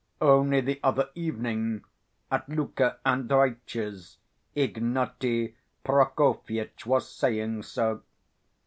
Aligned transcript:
Only 0.19 0.61
the 0.61 0.79
other 0.81 1.09
evening, 1.13 1.83
at 2.31 2.49
Luka 2.49 2.97
Andreitch's, 3.05 4.17
Ignaty 4.55 5.53
Prokofyitch 5.85 6.87
was 6.87 7.07
saying 7.07 7.61
so. 7.61 8.01